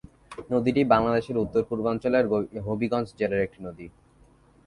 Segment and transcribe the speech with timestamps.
[0.51, 2.25] নদীটি বাংলাদেশের উত্তর-পূর্বাঞ্চলের
[2.67, 3.85] হবিগঞ্জ জেলার একটি নদী।